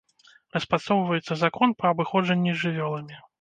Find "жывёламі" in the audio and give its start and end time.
2.65-3.21